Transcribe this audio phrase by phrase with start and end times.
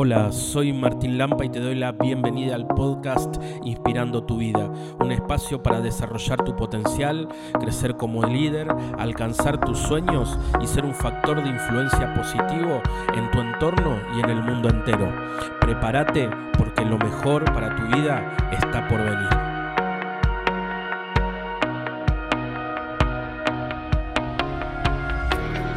[0.00, 5.10] Hola, soy Martín Lampa y te doy la bienvenida al podcast Inspirando tu vida, un
[5.10, 7.26] espacio para desarrollar tu potencial,
[7.58, 12.80] crecer como líder, alcanzar tus sueños y ser un factor de influencia positivo
[13.16, 15.12] en tu entorno y en el mundo entero.
[15.60, 19.28] Prepárate porque lo mejor para tu vida está por venir.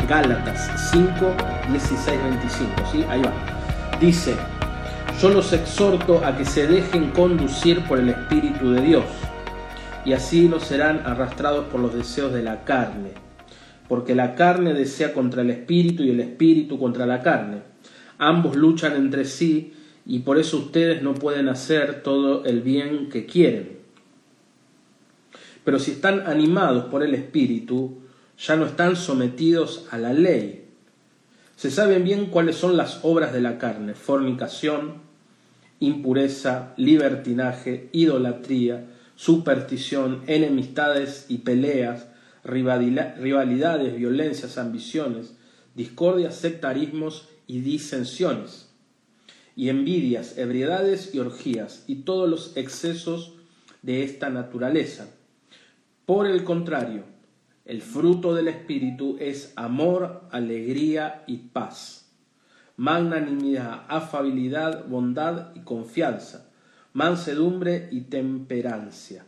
[0.08, 1.10] Gálatas 5,
[1.72, 3.04] 16, 25, ¿sí?
[3.10, 3.61] Ahí va.
[4.02, 4.36] Dice,
[5.22, 9.06] yo los exhorto a que se dejen conducir por el Espíritu de Dios,
[10.06, 13.12] y así no serán arrastrados por los deseos de la carne,
[13.88, 17.58] porque la carne desea contra el Espíritu y el Espíritu contra la carne.
[18.18, 19.76] Ambos luchan entre sí,
[20.08, 23.78] y por eso ustedes no pueden hacer todo el bien que quieren.
[25.64, 28.00] Pero si están animados por el Espíritu,
[28.40, 30.61] ya no están sometidos a la ley
[31.62, 34.94] se saben bien cuáles son las obras de la carne, fornicación,
[35.80, 42.08] impureza, libertinaje, idolatría, superstición, enemistades y peleas,
[42.44, 45.36] rivalidades, violencias, ambiciones,
[45.76, 48.72] discordias, sectarismos y disensiones,
[49.56, 53.36] y envidias, ebriedades y orgías, y todos los excesos
[53.84, 55.12] de esta naturaleza.
[56.08, 57.04] Por el contrario,
[57.66, 62.10] el fruto del Espíritu es amor, alegría y paz,
[62.76, 66.50] magnanimidad, afabilidad, bondad y confianza,
[66.94, 69.26] mansedumbre y temperancia.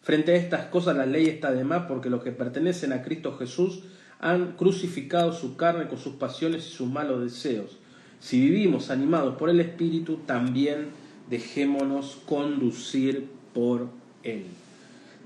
[0.00, 3.36] Frente a estas cosas la ley está de más porque los que pertenecen a Cristo
[3.36, 3.84] Jesús
[4.18, 7.78] han crucificado su carne con sus pasiones y sus malos deseos.
[8.18, 10.88] Si vivimos animados por el Espíritu, también
[11.28, 13.88] dejémonos conducir por
[14.22, 14.46] Él.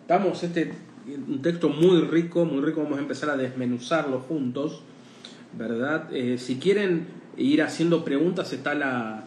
[0.09, 0.73] Damos este
[1.07, 4.81] un texto muy rico, muy rico, vamos a empezar a desmenuzarlo juntos,
[5.57, 6.09] ¿verdad?
[6.12, 9.23] Eh, si quieren ir haciendo preguntas, está la,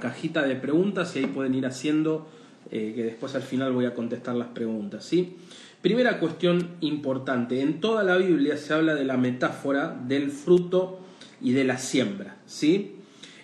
[0.00, 2.28] cajita de preguntas y ahí pueden ir haciendo,
[2.70, 5.36] eh, que después al final voy a contestar las preguntas, ¿sí?
[5.80, 11.00] Primera cuestión importante, en toda la Biblia se habla de la metáfora del fruto
[11.40, 12.96] y de la siembra, ¿sí?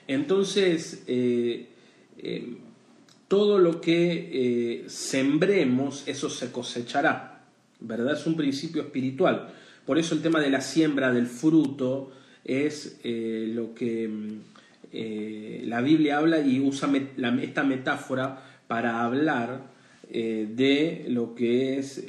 [0.06, 1.66] Entonces, eh,
[3.26, 7.37] todo lo que sembremos, eso se cosechará.
[7.80, 8.14] ¿Verdad?
[8.14, 9.48] Es un principio espiritual.
[9.86, 12.12] Por eso el tema de la siembra del fruto
[12.44, 14.40] es eh, lo que mm,
[14.92, 16.90] eh, la Biblia habla y usa
[17.42, 19.62] esta metáfora para hablar
[20.10, 22.04] eh, de lo que es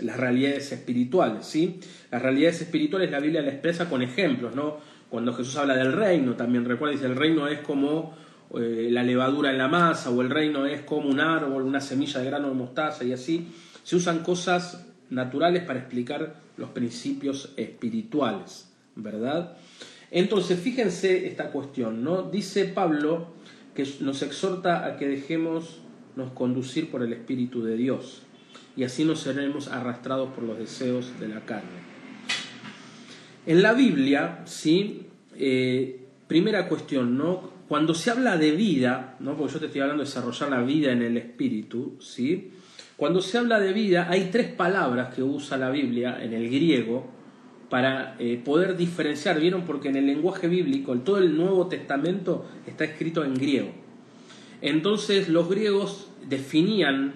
[0.00, 1.46] las realidades espirituales.
[1.46, 1.80] ¿sí?
[2.10, 4.54] Las realidades espirituales la Biblia la expresa con ejemplos.
[4.54, 4.78] ¿no?
[5.08, 8.20] Cuando Jesús habla del reino, también recuerda, dice, el reino es como
[8.54, 12.26] la levadura en la masa o el reino es como un árbol, una semilla de
[12.26, 13.48] grano de mostaza y así.
[13.82, 19.56] Se usan cosas naturales para explicar los principios espirituales, ¿verdad?
[20.10, 22.22] Entonces, fíjense esta cuestión, ¿no?
[22.22, 23.28] Dice Pablo
[23.74, 25.80] que nos exhorta a que dejemos
[26.16, 28.22] nos conducir por el Espíritu de Dios
[28.76, 31.92] y así no seremos arrastrados por los deseos de la carne.
[33.46, 35.06] En la Biblia, ¿sí?
[35.36, 37.50] Eh, primera cuestión, ¿no?
[37.68, 39.36] Cuando se habla de vida, ¿no?
[39.36, 42.52] Porque yo te estoy hablando de desarrollar la vida en el Espíritu, ¿sí?
[42.96, 47.06] Cuando se habla de vida, hay tres palabras que usa la Biblia en el griego
[47.68, 49.62] para eh, poder diferenciar, ¿vieron?
[49.62, 53.70] Porque en el lenguaje bíblico, todo el Nuevo Testamento está escrito en griego.
[54.60, 57.14] Entonces los griegos definían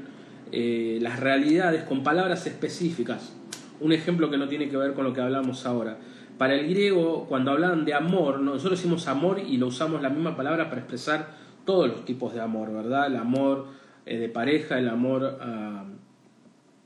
[0.52, 3.36] eh, las realidades con palabras específicas.
[3.80, 5.98] Un ejemplo que no tiene que ver con lo que hablamos ahora.
[6.38, 10.36] Para el griego, cuando hablaban de amor, nosotros decimos amor y lo usamos la misma
[10.36, 13.06] palabra para expresar todos los tipos de amor, ¿verdad?
[13.06, 13.66] El amor
[14.06, 15.84] eh, de pareja, el amor a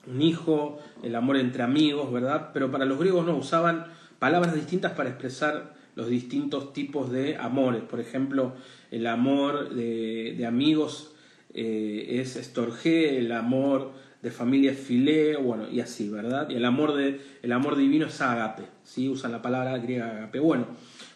[0.06, 2.50] un hijo, el amor entre amigos, ¿verdad?
[2.52, 3.86] Pero para los griegos no usaban
[4.18, 7.82] palabras distintas para expresar los distintos tipos de amores.
[7.82, 8.54] Por ejemplo,
[8.90, 11.12] el amor de, amigos
[11.52, 13.92] eh, es estorgé, el amor
[14.22, 16.50] de familia es filé, bueno, y así, ¿verdad?
[16.50, 19.08] Y el amor, de, el amor divino es agape, ¿sí?
[19.08, 20.40] Usan la palabra griega agape.
[20.40, 20.66] Bueno,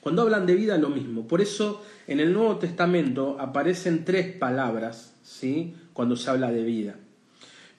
[0.00, 1.26] cuando hablan de vida, lo mismo.
[1.28, 5.74] Por eso en el Nuevo Testamento aparecen tres palabras, ¿sí?
[5.94, 6.96] Cuando se habla de vida.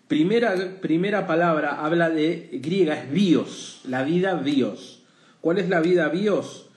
[0.07, 5.03] Primera, primera palabra habla de griega, es bios, la vida bios.
[5.41, 6.69] ¿Cuál es la vida bios?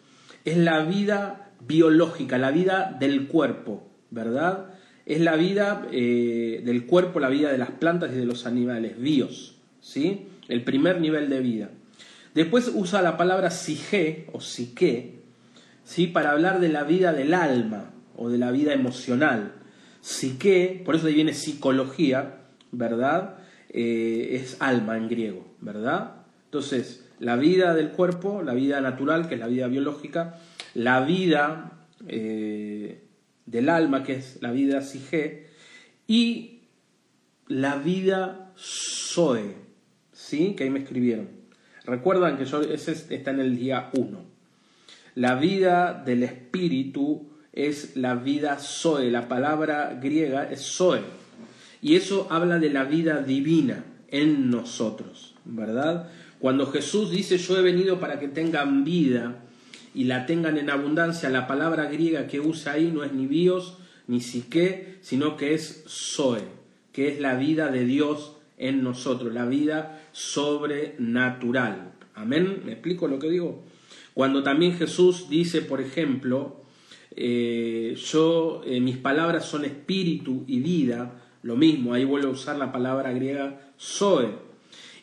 [0.45, 4.75] Es la vida biológica, la vida del cuerpo, ¿verdad?
[5.07, 9.01] Es la vida eh, del cuerpo, la vida de las plantas y de los animales,
[9.01, 10.27] bios, ¿sí?
[10.49, 11.71] El primer nivel de vida.
[12.35, 15.19] Después usa la palabra sige o psique,
[15.85, 16.07] ¿sí?
[16.07, 19.55] para hablar de la vida del alma o de la vida emocional.
[20.09, 22.37] Psique, por eso ahí viene psicología,
[22.73, 23.41] ¿verdad?
[23.69, 26.23] Eh, es alma en griego, ¿verdad?
[26.47, 30.41] Entonces, la vida del cuerpo, la vida natural, que es la vida biológica,
[30.73, 33.03] la vida eh,
[33.45, 35.49] del alma, que es la vida Sige,
[36.07, 36.63] y
[37.47, 39.57] la vida Zoe,
[40.13, 40.55] ¿sí?
[40.57, 41.29] que ahí me escribieron.
[41.85, 44.25] Recuerdan que yo, ese está en el día 1.
[45.17, 47.29] La vida del espíritu
[47.59, 51.03] es la vida Zoe, la palabra griega es Zoe,
[51.83, 56.09] y eso habla de la vida divina en nosotros, ¿verdad?
[56.39, 59.43] Cuando Jesús dice yo he venido para que tengan vida
[59.93, 63.79] y la tengan en abundancia, la palabra griega que usa ahí no es ni bios
[64.07, 66.43] ni psique, sino que es zoe,
[66.93, 71.93] que es la vida de Dios en nosotros, la vida sobrenatural.
[72.15, 73.65] Amén, ¿me explico lo que digo?
[74.15, 76.65] Cuando también Jesús dice, por ejemplo,
[77.17, 82.57] eh, yo, eh, mis palabras son espíritu y vida, lo mismo, ahí vuelvo a usar
[82.57, 84.29] la palabra griega zoe.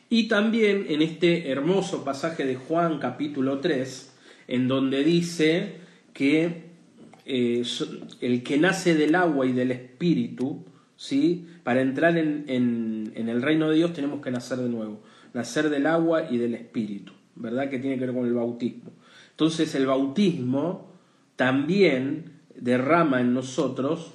[0.09, 4.13] Y también en este hermoso pasaje de Juan capítulo 3,
[4.47, 5.77] en donde dice
[6.13, 6.65] que
[7.25, 7.63] eh,
[8.21, 10.63] el que nace del agua y del espíritu,
[10.95, 11.47] ¿sí?
[11.63, 15.01] para entrar en, en, el reino de Dios tenemos que nacer de nuevo,
[15.33, 17.69] nacer del agua y del espíritu, ¿verdad?
[17.69, 18.91] Que tiene que ver con el bautismo.
[19.31, 20.94] Entonces el bautismo
[21.35, 24.11] también derrama en nosotros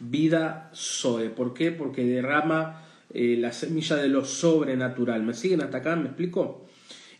[0.00, 1.30] vida Zoe.
[1.30, 1.70] ¿Por qué?
[1.70, 2.82] Porque derrama
[3.12, 5.22] eh, la semilla de lo sobrenatural.
[5.22, 5.96] ¿Me siguen hasta acá?
[5.96, 6.66] ¿Me explico?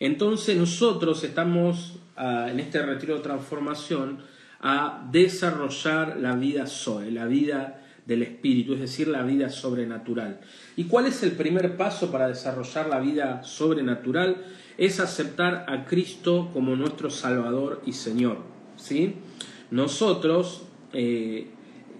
[0.00, 4.18] Entonces nosotros estamos ah, en este retiro de transformación
[4.60, 10.40] a desarrollar la vida Zoe, la vida del espíritu, es decir, la vida sobrenatural.
[10.76, 14.44] ¿Y cuál es el primer paso para desarrollar la vida sobrenatural?
[14.76, 18.54] Es aceptar a Cristo como nuestro Salvador y Señor.
[18.76, 19.14] ¿sí?
[19.70, 20.62] Nosotros
[20.92, 21.48] eh,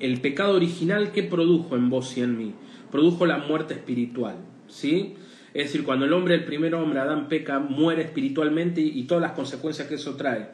[0.01, 2.55] el pecado original que produjo en vos y en mí,
[2.91, 4.37] produjo la muerte espiritual,
[4.69, 5.15] ¿sí?
[5.53, 9.33] Es decir, cuando el hombre, el primer hombre, Adán peca, muere espiritualmente y, todas las
[9.33, 10.49] consecuencias que eso trae.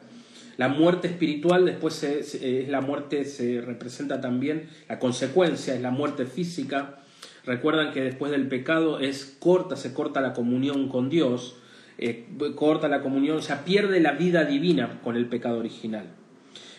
[0.57, 6.25] La muerte espiritual después es la muerte, se representa también, la consecuencia es la muerte
[6.25, 6.99] física.
[7.45, 11.55] Recuerdan que después del pecado es corta, se corta la comunión con Dios,
[11.97, 16.20] eh, corta la comunión, o sea, pierde la vida divina con el pecado original.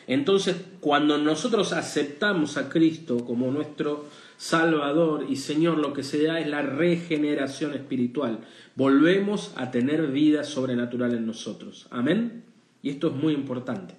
[0.06, 4.06] Entonces, cuando nosotros aceptamos a Cristo como nuestro
[4.36, 8.40] Salvador y Señor, lo que se da es la regeneración espiritual.
[8.74, 11.86] Volvemos a tener vida sobrenatural en nosotros.
[11.90, 12.42] Amén.
[12.82, 13.94] Y esto es muy importante.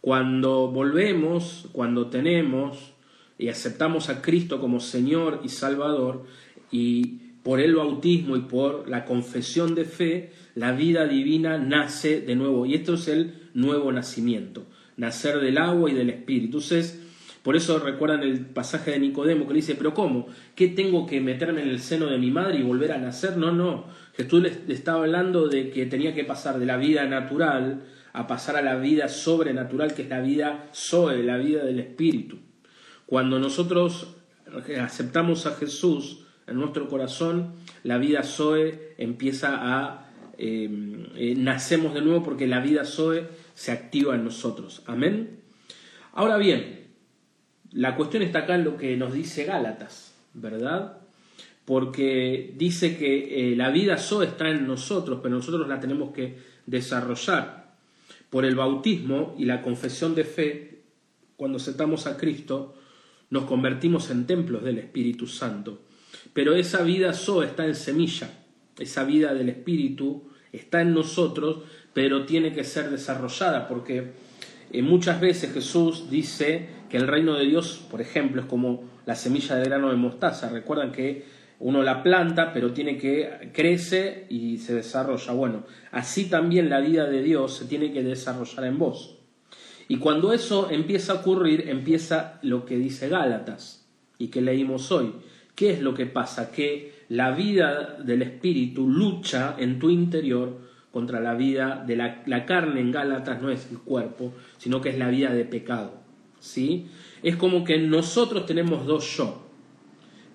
[0.00, 2.94] Cuando volvemos, cuando tenemos
[3.38, 6.24] y aceptamos a Cristo como Señor y Salvador,
[6.72, 12.34] y por el bautismo y por la confesión de fe, la vida divina nace de
[12.34, 12.66] nuevo.
[12.66, 14.66] Y esto es el nuevo nacimiento
[14.98, 16.58] nacer del agua y del espíritu.
[16.58, 17.02] Entonces,
[17.42, 20.26] por eso recuerdan el pasaje de Nicodemo que le dice, pero ¿cómo?
[20.54, 23.38] ¿Qué tengo que meterme en el seno de mi madre y volver a nacer?
[23.38, 23.86] No, no.
[24.14, 28.56] Jesús le estaba hablando de que tenía que pasar de la vida natural a pasar
[28.56, 32.38] a la vida sobrenatural, que es la vida Zoe, la vida del espíritu.
[33.06, 34.16] Cuando nosotros
[34.80, 37.54] aceptamos a Jesús en nuestro corazón,
[37.84, 40.04] la vida Zoe empieza a...
[40.40, 40.68] Eh,
[41.16, 43.26] eh, nacemos de nuevo porque la vida Zoe
[43.58, 44.82] se activa en nosotros.
[44.86, 45.40] Amén.
[46.12, 46.86] Ahora bien,
[47.72, 50.98] la cuestión está acá en lo que nos dice Gálatas, ¿verdad?
[51.64, 56.38] Porque dice que eh, la vida Zoe está en nosotros, pero nosotros la tenemos que
[56.66, 57.74] desarrollar.
[58.30, 60.82] Por el bautismo y la confesión de fe,
[61.36, 62.76] cuando aceptamos a Cristo,
[63.28, 65.82] nos convertimos en templos del Espíritu Santo.
[66.32, 68.30] Pero esa vida Zoe está en semilla,
[68.78, 71.64] esa vida del Espíritu está en nosotros,
[71.98, 74.12] pero tiene que ser desarrollada porque
[74.70, 79.16] eh, muchas veces Jesús dice que el reino de Dios, por ejemplo, es como la
[79.16, 80.48] semilla de grano de mostaza.
[80.48, 81.24] Recuerdan que
[81.58, 85.32] uno la planta, pero tiene que crece y se desarrolla.
[85.32, 89.18] Bueno, así también la vida de Dios se tiene que desarrollar en vos.
[89.88, 93.88] Y cuando eso empieza a ocurrir, empieza lo que dice Gálatas
[94.18, 95.14] y que leímos hoy.
[95.56, 96.52] ¿Qué es lo que pasa?
[96.52, 100.67] Que la vida del Espíritu lucha en tu interior
[100.98, 104.98] contra la vida de la, carne en Gálatas no es el cuerpo, sino que es
[104.98, 105.92] la vida de pecado.
[106.40, 106.86] ¿sí?
[107.22, 109.46] Es como que nosotros tenemos dos yo.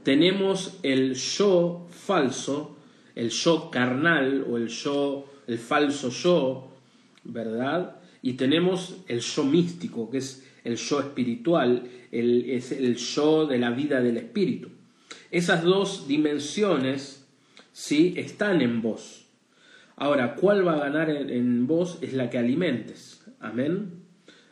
[0.03, 2.77] Tenemos el yo falso,
[3.13, 6.71] el yo carnal o el yo, el falso yo,
[7.25, 7.97] ¿verdad?
[8.21, 13.59] Y tenemos el yo místico, que es el yo espiritual, el, es el yo de
[13.59, 14.69] la vida del espíritu.
[15.29, 17.27] Esas dos dimensiones,
[17.73, 18.13] ¿sí?
[18.15, 19.22] Están en vos.
[19.95, 21.99] Ahora, ¿cuál va a ganar en, vos?
[22.01, 23.23] Es la que alimentes.
[23.39, 24.03] Amén.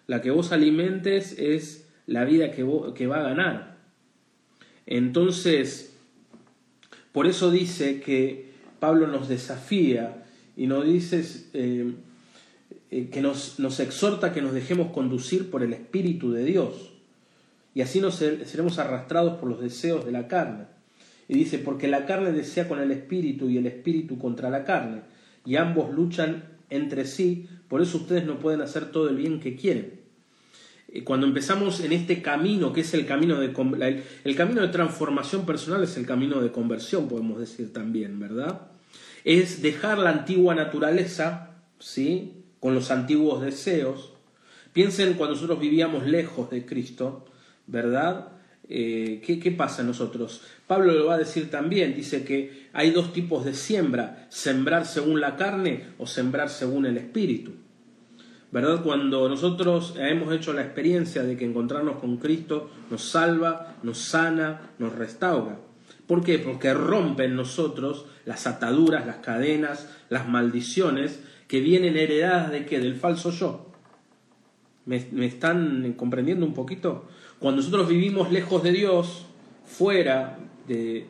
[0.07, 3.77] La que vos alimentes es la vida que, que va a ganar.
[4.85, 5.97] Entonces,
[7.11, 10.23] por eso dice que Pablo nos desafía
[10.55, 11.93] y nos dice, eh,
[12.91, 16.91] eh, que nos, nos exhorta que nos dejemos conducir por el Espíritu de Dios.
[17.73, 20.65] Y así no seremos arrastrados por los deseos de la carne.
[21.29, 25.01] Y dice, porque la carne desea con el Espíritu y el Espíritu contra la carne.
[25.45, 29.55] Y ambos luchan entre sí, por eso ustedes no pueden hacer todo el bien que
[29.55, 30.01] quieren.
[30.87, 33.53] Eh, cuando empezamos en este camino, que es el camino de
[34.23, 38.67] el camino de transformación personal es el camino de conversión, podemos decir también, ¿verdad?
[39.23, 42.41] Es dejar la antigua naturaleza, ¿sí?
[42.59, 44.13] con los antiguos deseos.
[44.71, 47.25] Piensen cuando nosotros vivíamos lejos de Cristo,
[47.67, 48.29] ¿verdad?
[48.69, 50.41] Eh, ¿qué, ¿Qué pasa en nosotros?
[50.67, 55.19] Pablo lo va a decir también, dice que hay dos tipos de siembra, sembrar según
[55.19, 57.51] la carne o sembrar según el espíritu.
[58.51, 58.83] ¿Verdad?
[58.83, 64.73] Cuando nosotros hemos hecho la experiencia de que encontrarnos con Cristo nos salva, nos sana,
[64.77, 65.57] nos restaura.
[66.05, 66.37] ¿Por qué?
[66.37, 72.79] Porque rompe en nosotros las ataduras, las cadenas, las maldiciones que vienen heredadas de qué?
[72.79, 73.71] Del falso yo.
[74.85, 77.07] ¿Me, están comprendiendo un poquito?
[77.41, 79.25] Cuando nosotros vivimos lejos de Dios,
[79.65, 81.07] fuera de,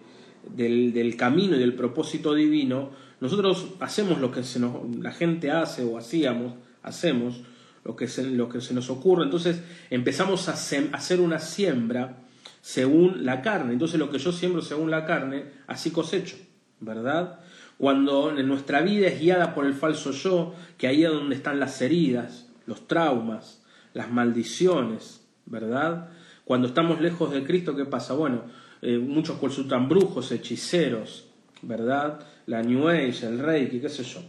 [0.56, 5.84] del, camino y del propósito divino, nosotros hacemos lo que se nos, la gente hace
[5.84, 7.42] o hacíamos, hacemos
[7.84, 9.62] lo que, se, lo que se nos ocurre, entonces
[9.92, 12.24] empezamos a, a hacer una siembra
[12.62, 16.38] según la carne, entonces lo que yo siembro según la carne, así cosecho,
[16.80, 17.40] ¿verdad?
[17.82, 21.60] cuando en nuestra vida es guiada por el falso yo, que ahí es donde están
[21.60, 26.12] las heridas, los traumas, las maldiciones, ¿verdad?
[26.52, 28.14] Cuando estamos lejos de Cristo, ¿qué pasa?
[28.14, 28.42] Bueno,
[28.82, 31.30] eh, muchos consultan brujos, hechiceros,
[31.62, 32.28] ¿verdad?
[32.46, 34.20] La New Age, el Reiki, qué sé yo.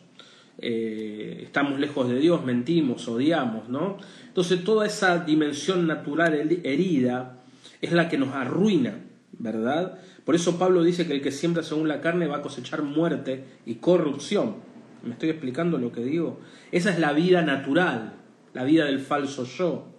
[0.57, 3.97] Eh, estamos lejos de Dios, mentimos, odiamos, ¿no?
[4.29, 7.41] Entonces toda esa dimensión natural herida
[7.81, 9.01] es la que nos arruina,
[9.41, 9.99] ¿verdad?
[10.25, 13.43] Por eso Pablo dice que el que siembra según la carne va a cosechar muerte
[13.67, 14.59] y corrupción.
[15.03, 16.39] ¿Me estoy explicando lo que digo?
[16.71, 18.13] Esa es la vida natural,
[18.55, 19.92] la vida del falso yo.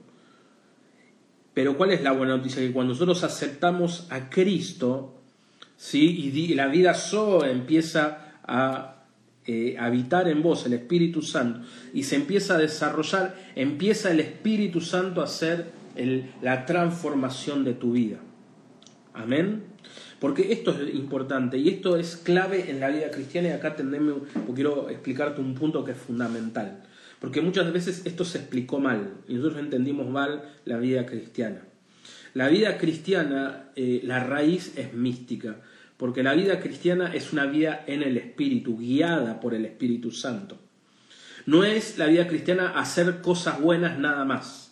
[1.53, 2.61] Pero ¿cuál es la buena noticia?
[2.61, 5.21] Que cuando nosotros aceptamos a Cristo,
[5.77, 6.31] ¿sí?
[6.33, 8.93] y la vida yo empieza a
[9.45, 14.79] eh, habitar en vos, el Espíritu Santo, y se empieza a desarrollar, empieza el Espíritu
[14.79, 15.71] Santo a hacer
[16.41, 18.17] la transformación de tu vida.
[19.13, 19.63] Amén.
[20.19, 23.99] Porque esto es importante y esto es clave en la vida cristiana y acá tendré,
[24.55, 26.83] quiero explicarte un punto que es fundamental.
[27.23, 31.61] Porque muchas veces esto se explicó mal y nosotros entendimos mal la vida cristiana.
[32.33, 35.61] La vida cristiana, eh, la raíz es mística,
[35.95, 40.59] porque la vida cristiana es una vida en el Espíritu, guiada por el Espíritu Santo.
[41.45, 44.63] No es la vida cristiana hacer cosas buenas nada más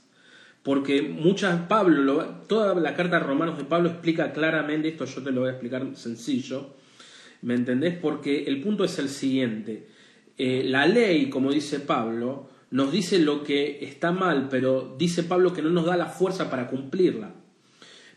[0.63, 5.31] porque muchas, Pablo, toda la carta de Romanos de Pablo explica claramente esto, yo te
[5.31, 6.75] lo voy a explicar sencillo,
[7.41, 7.97] ¿me entendés?
[7.97, 9.87] Porque el punto es el siguiente,
[10.37, 15.53] eh, la ley, como dice Pablo, nos dice lo que está mal, pero dice Pablo
[15.53, 17.33] que no nos da la fuerza para cumplirla.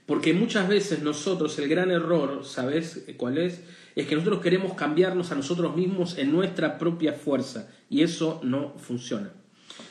[0.06, 3.64] Porque muchas veces nosotros, el gran error, ¿sabes cuál es?
[3.96, 8.74] Es que nosotros queremos cambiarnos a nosotros mismos en nuestra propia fuerza y eso no
[8.76, 9.32] funciona.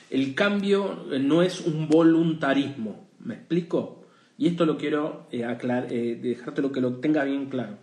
[0.09, 4.05] El cambio eh, no es un voluntarismo, ¿me explico?
[4.37, 7.77] Y esto lo quiero eh, dejarte lo que lo tenga bien claro.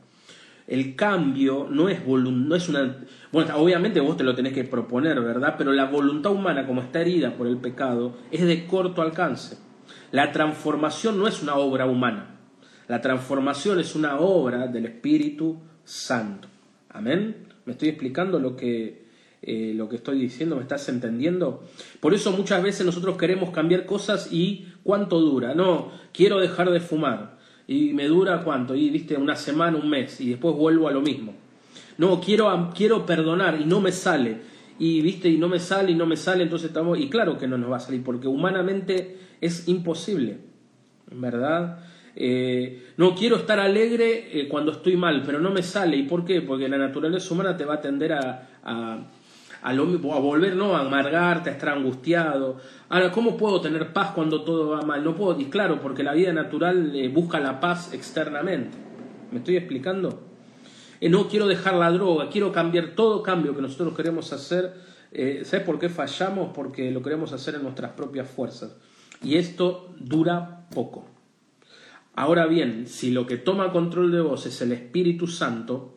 [0.67, 2.99] El cambio no es, no es una...
[3.33, 5.57] Bueno, obviamente vos te lo tenés que proponer, ¿verdad?
[5.59, 9.59] Pero la voluntad humana, como está herida por el pecado, es de corto alcance.
[10.13, 12.39] La transformación no es una obra humana.
[12.89, 16.49] La transformación es una obra del Espíritu Santo.
[16.89, 17.47] Amén.
[17.65, 19.05] ¿Me estoy explicando lo que,
[19.43, 21.63] eh, lo que estoy diciendo, ¿me estás entendiendo?
[22.01, 25.55] Por eso muchas veces nosotros queremos cambiar cosas y ¿cuánto dura?
[25.55, 27.39] No, quiero dejar de fumar.
[27.71, 28.75] ¿Y me dura cuánto?
[28.75, 31.37] Y viste, una semana, un mes, y después vuelvo a lo mismo.
[31.99, 34.39] No, quiero, quiero perdonar y no me sale.
[34.81, 36.99] Y viste, y no me sale, y no me sale, entonces estamos.
[36.99, 40.39] Y claro que no nos va a salir, porque humanamente es imposible,
[41.13, 41.79] ¿verdad?
[42.17, 45.97] Eh, no quiero estar alegre eh, cuando estoy mal, pero no me sale.
[45.97, 46.43] ¿Y por qué?
[46.43, 48.99] Porque la naturaleza humana te va a tender a a,
[49.63, 50.77] volver ¿no?
[50.77, 52.59] a amargarte, a estar angustiado.
[52.89, 55.05] Ahora, ¿cómo puedo tener paz cuando todo va mal?
[55.05, 58.77] No puedo, y claro, porque la vida natural eh, busca la paz externamente.
[59.31, 60.23] ¿Me estoy explicando?
[61.01, 64.75] Eh, no quiero dejar la droga, quiero cambiar todo cambio que nosotros queremos hacer.
[65.13, 66.51] Eh, ¿Sabes por qué fallamos?
[66.55, 68.77] Porque lo queremos hacer en nuestras propias fuerzas.
[69.23, 71.07] Y esto dura poco.
[72.15, 75.97] Ahora bien, si lo que toma control de vos es el Espíritu Santo,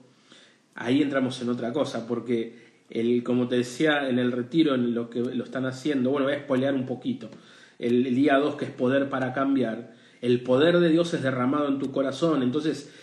[0.76, 2.63] ahí entramos en otra cosa, porque
[2.94, 6.36] el, como te decía en el retiro, en lo que lo están haciendo, bueno, voy
[6.36, 7.28] a spoilear un poquito.
[7.80, 11.80] El, día 2, que es poder para cambiar, el poder de Dios es derramado en
[11.80, 12.44] tu corazón.
[12.44, 12.94] Entonces,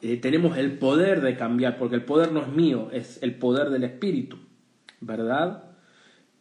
[0.00, 3.68] eh, tenemos el poder de cambiar, porque el poder no es mío, es el poder
[3.68, 4.38] del Espíritu,
[5.02, 5.64] ¿verdad?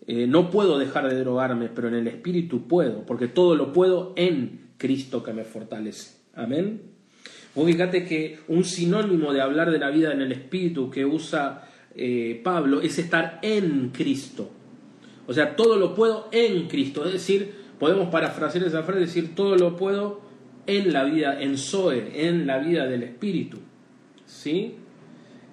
[0.08, 4.14] Eh, no puedo dejar de drogarme, pero en el espíritu puedo, porque todo lo puedo
[4.16, 6.20] en Cristo que me fortalece.
[6.34, 6.82] Amén.
[7.56, 11.68] Vos fíjate que un sinónimo de hablar de la vida en el espíritu que usa
[11.96, 14.50] eh, Pablo es estar en Cristo.
[15.28, 17.06] O sea, todo lo puedo en Cristo.
[17.06, 20.22] Es decir, podemos parafrasear esa frase, decir todo lo puedo
[20.68, 23.58] en la vida, en Zoe, en la vida del espíritu.
[24.26, 24.76] ¿Sí?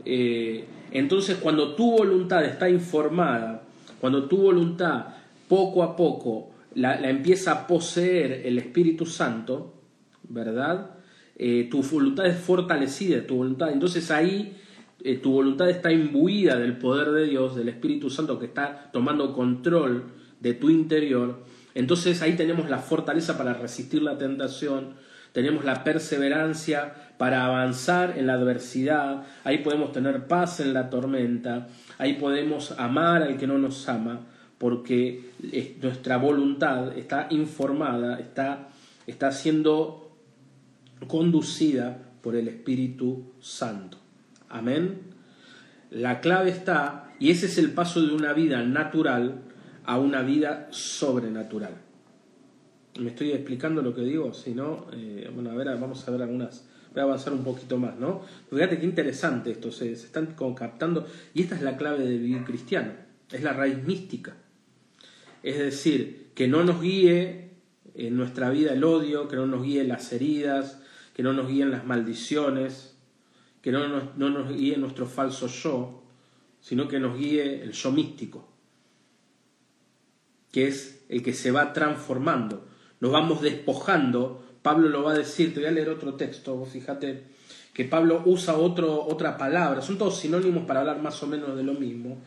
[0.05, 3.63] Eh, entonces, cuando tu voluntad está informada,
[4.01, 5.07] cuando tu voluntad
[5.49, 9.75] poco a poco la, empieza a poseer el Espíritu Santo,
[10.29, 10.91] ¿verdad?
[11.37, 13.71] Eh, tu voluntad es fortalecida, tu voluntad.
[13.71, 14.57] Entonces ahí
[15.05, 19.33] eh, tu voluntad está imbuida del poder de Dios, del Espíritu Santo que está tomando
[19.33, 20.05] control
[20.41, 21.45] de tu interior.
[21.75, 24.95] Entonces ahí tenemos la fortaleza para resistir la tentación,
[25.33, 31.69] tenemos la perseverancia para avanzar en la adversidad, ahí podemos tener paz en la tormenta,
[31.99, 34.21] ahí podemos amar al que no nos ama,
[34.59, 35.31] porque
[35.81, 38.69] nuestra voluntad está informada, está,
[39.07, 40.17] está siendo
[41.09, 44.02] conducida por el Espíritu Santo.
[44.53, 45.01] Amén.
[45.91, 49.43] La clave está, y ese es el paso de una vida natural
[49.85, 51.75] a una vida sobrenatural.
[53.01, 54.35] ¿Me estoy explicando lo que digo?
[54.35, 56.69] Si no, eh, bueno, a ver, vamos a ver algunas.
[56.93, 58.21] Voy a avanzar un poquito más, ¿no?
[58.51, 61.07] Fíjate qué interesante esto, se, se están captando.
[61.33, 62.93] Y esta es la clave de vivir cristiano,
[63.31, 64.37] es la raíz mística.
[65.43, 67.51] Es decir, que no nos guíe
[67.95, 70.83] en nuestra vida el odio, que no nos guíe las heridas,
[71.15, 72.92] que no nos guíen las maldiciones,
[73.63, 76.03] que no nos, no nos guíe nuestro falso yo,
[76.61, 78.47] sino que nos guíe el yo místico,
[80.51, 84.41] que es el que se va transformando nos vamos despojando.
[84.63, 87.25] Pablo lo va a decir, te voy a leer otro texto, fíjate
[87.75, 91.65] que Pablo usa otro, otra palabra, son todos sinónimos para hablar más o menos de
[91.65, 92.19] lo mismo.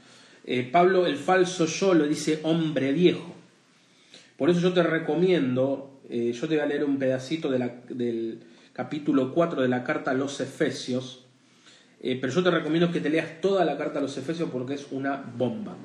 [0.43, 3.33] Eh, Pablo, el falso yo, lo dice hombre viejo.
[4.37, 8.39] Por eso yo te recomiendo, eh, yo te voy a leer un pedacito del
[8.73, 11.24] capítulo 4 de la carta a los Efesios,
[12.05, 14.75] eh, pero yo te recomiendo que te leas toda la carta a los Efesios porque
[14.75, 15.75] es una bomba.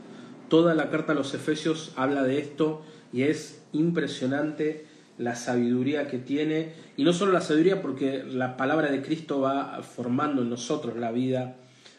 [0.50, 4.84] Toda la carta a los Efesios habla de esto y es impresionante
[5.16, 9.82] la sabiduría que tiene, y no solo la sabiduría porque la palabra de Cristo va
[9.82, 11.56] formando en nosotros la vida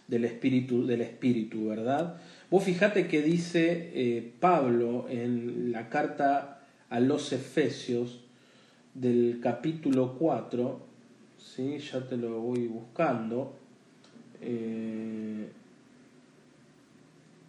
[0.08, 2.18] del espíritu, del espíritu, ¿verdad?
[2.52, 8.20] Vos fijate que dice eh, Pablo en la carta a los Efesios
[8.94, 10.80] del capítulo 4,
[11.40, 11.80] ¿sí?
[11.80, 13.61] ya te lo voy buscando,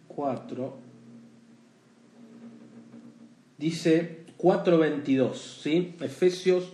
[0.07, 0.69] 4, eh,
[3.57, 5.95] dice 4.22, ¿sí?
[5.99, 6.71] Efesios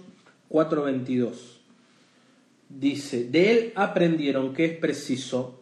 [0.49, 1.34] 4.22.
[2.69, 5.62] Dice, de él aprendieron que es preciso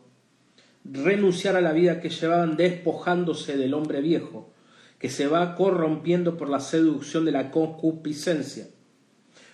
[0.84, 4.50] renunciar a la vida que llevaban despojándose del hombre viejo,
[5.00, 8.68] que se va corrompiendo por la seducción de la concupiscencia,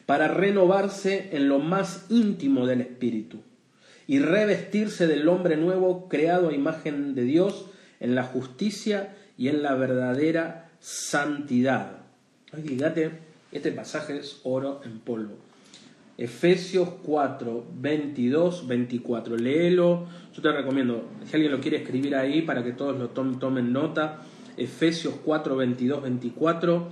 [0.05, 3.41] para renovarse en lo más íntimo del espíritu
[4.07, 7.67] y revestirse del hombre nuevo creado a imagen de Dios
[7.99, 11.97] en la justicia y en la verdadera santidad.
[12.51, 13.11] Fíjate,
[13.51, 15.37] este pasaje es oro en polvo.
[16.17, 19.37] Efesios 4, 22, 24.
[19.37, 20.05] Léelo.
[20.33, 24.21] Yo te recomiendo, si alguien lo quiere escribir ahí para que todos lo tomen, nota.
[24.57, 26.89] Efesios 4, 22, 24.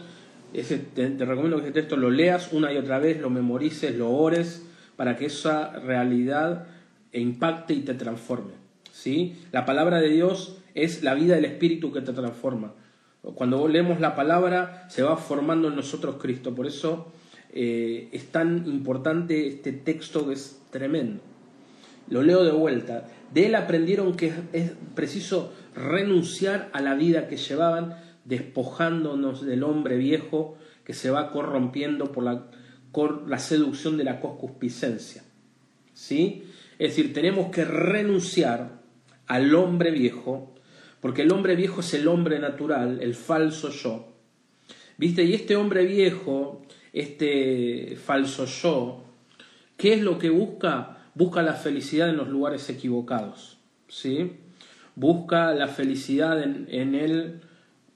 [0.53, 4.09] Ese, te, recomiendo que ese texto lo leas una y otra vez, lo memorices, lo
[4.09, 6.67] ores, para que esa realidad
[7.19, 8.53] impacte y te transforme.
[8.91, 9.35] ¿sí?
[9.51, 12.73] La palabra de Dios es la vida del Espíritu que te transforma.
[13.35, 16.55] Cuando leemos la palabra se va formando en nosotros Cristo.
[16.55, 17.11] Por eso
[17.53, 21.21] eh, es tan importante este texto que es tremendo.
[22.09, 23.07] Lo leo de vuelta.
[23.33, 27.95] De él aprendieron que es preciso renunciar a la vida que llevaban,
[28.25, 32.47] despojándonos del hombre viejo que se va corrompiendo por la,
[33.27, 35.23] la seducción de la concupiscencia.
[35.93, 36.45] ¿Sí?
[36.81, 38.81] Es decir, tenemos que renunciar
[39.27, 40.55] al hombre viejo
[40.99, 44.15] porque el hombre viejo es el hombre natural, el falso yo.
[44.97, 45.23] ¿Viste?
[45.23, 49.03] Y este hombre viejo, este falso yo,
[49.77, 50.97] ¿qué es lo que busca?
[51.13, 53.59] Busca la felicidad en los lugares equivocados.
[53.87, 54.37] ¿Sí?
[54.95, 57.41] Busca la felicidad en, en el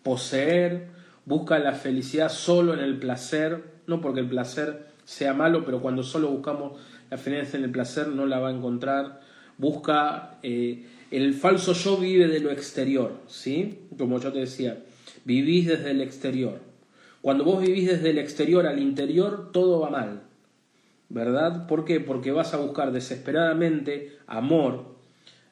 [0.03, 0.89] poseer,
[1.25, 6.03] busca la felicidad solo en el placer, no porque el placer sea malo, pero cuando
[6.03, 6.73] solo buscamos
[7.09, 9.21] la felicidad en el placer no la va a encontrar.
[9.57, 13.79] Busca eh, el falso yo vive de lo exterior, ¿sí?
[13.97, 14.83] Como yo te decía,
[15.23, 16.59] vivís desde el exterior.
[17.21, 20.23] Cuando vos vivís desde el exterior al interior, todo va mal,
[21.09, 21.67] ¿verdad?
[21.67, 21.99] ¿Por qué?
[21.99, 24.95] Porque vas a buscar desesperadamente amor,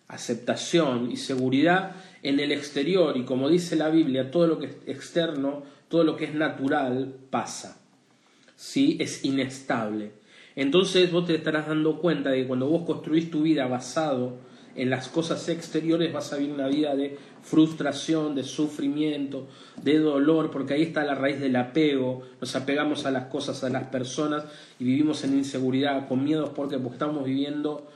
[0.08, 4.76] aceptación y seguridad en el exterior y como dice la Biblia, todo lo que es
[4.86, 7.80] externo, todo lo que es natural pasa.
[8.56, 8.98] ¿Sí?
[9.00, 10.12] Es inestable.
[10.56, 14.38] Entonces vos te estarás dando cuenta de que cuando vos construís tu vida basado
[14.76, 19.48] en las cosas exteriores vas a vivir una vida de frustración, de sufrimiento,
[19.82, 23.70] de dolor, porque ahí está la raíz del apego, nos apegamos a las cosas, a
[23.70, 24.46] las personas
[24.80, 27.88] y vivimos en inseguridad, con miedos, porque estamos viviendo,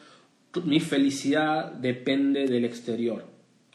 [0.63, 3.25] mi felicidad depende del exterior,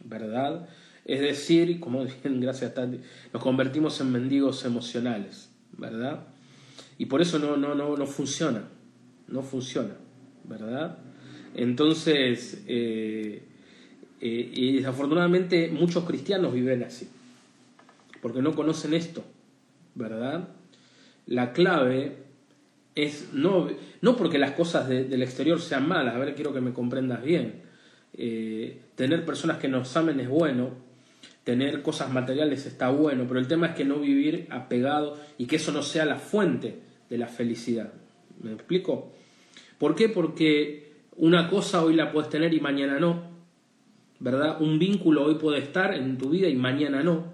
[0.04, 0.68] ¿verdad?
[1.04, 6.26] Es decir, como dicen, gracias a nos convertimos en mendigos emocionales, ¿verdad?
[7.02, 8.62] Y por eso no, no, no, no funciona,
[9.26, 9.96] no funciona,
[10.44, 10.98] ¿verdad?
[11.52, 13.42] Entonces, eh,
[14.20, 17.08] eh, y desafortunadamente muchos cristianos viven así,
[18.20, 19.24] porque no conocen esto,
[19.96, 20.50] ¿verdad?
[21.26, 22.18] La clave
[22.94, 23.68] es no,
[24.00, 27.62] no porque las cosas del exterior sean malas, a ver, quiero que me comprendas bien.
[28.16, 30.70] Eh, tener personas que nos amen es bueno,
[31.42, 35.56] tener cosas materiales está bueno, pero el tema es que no vivir apegado y que
[35.56, 37.92] eso no sea la fuente de la felicidad.
[38.42, 39.12] ¿Me explico?
[39.76, 40.08] ¿Por qué?
[40.08, 43.24] Porque una cosa hoy la puedes tener y mañana no.
[44.18, 44.62] ¿Verdad?
[44.62, 47.26] Un vínculo hoy puede estar en tu vida y mañana no.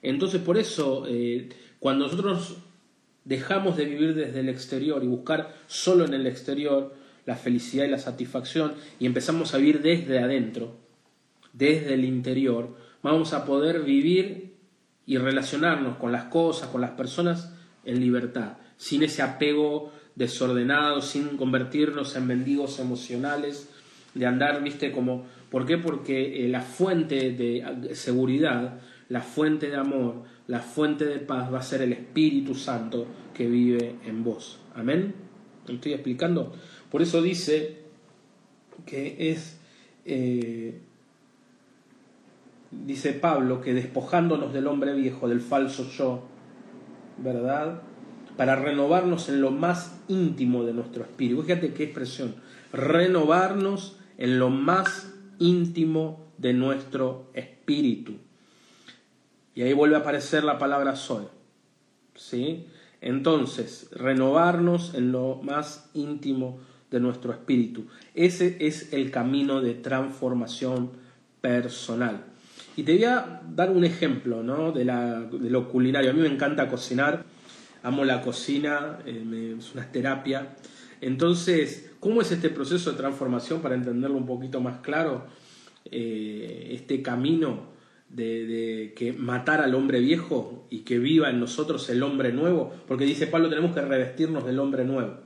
[0.00, 2.56] Entonces por eso, eh, cuando nosotros
[3.26, 6.94] dejamos de vivir desde el exterior y buscar solo en el exterior
[7.26, 10.78] la felicidad y la satisfacción y empezamos a vivir desde adentro,
[11.52, 14.54] desde el interior, vamos a poder vivir
[15.04, 17.52] y relacionarnos con las cosas, con las personas
[17.84, 23.68] en libertad, sin ese apego desordenados, sin convertirnos en mendigos emocionales,
[24.14, 25.24] de andar, viste, como...
[25.50, 25.78] ¿Por qué?
[25.78, 31.60] Porque eh, la fuente de seguridad, la fuente de amor, la fuente de paz va
[31.60, 34.58] a ser el Espíritu Santo que vive en vos.
[34.74, 35.14] Amén.
[35.68, 36.52] ¿Me estoy explicando?
[36.90, 37.78] Por eso dice
[38.86, 39.58] que es...
[40.04, 40.80] Eh,
[42.70, 46.24] dice Pablo que despojándonos del hombre viejo, del falso yo,
[47.18, 47.82] ¿verdad?
[48.36, 51.42] Para renovarnos en lo más íntimo de nuestro espíritu.
[51.42, 52.34] Fíjate qué expresión,
[52.72, 58.14] renovarnos en lo más íntimo de nuestro espíritu.
[59.54, 61.24] Y ahí vuelve a aparecer la palabra soy.
[62.14, 62.66] ¿Sí?
[63.00, 66.58] Entonces, renovarnos en lo más íntimo
[66.90, 67.86] de nuestro espíritu.
[68.14, 70.90] Ese es el camino de transformación
[71.40, 72.24] personal.
[72.76, 74.72] Y te voy a dar un ejemplo ¿no?
[74.72, 76.10] de, lo culinario.
[76.10, 77.24] A mí me encanta cocinar
[77.84, 80.56] amo la cocina, eh, es una terapia.
[81.00, 85.26] Entonces, ¿cómo es este proceso de transformación para entenderlo un poquito más claro?
[85.90, 87.74] Eh, este camino
[88.08, 93.04] de, que matar al hombre viejo y que viva en nosotros el hombre nuevo, porque
[93.04, 95.18] dice Pablo, tenemos que revestirnos del hombre nuevo.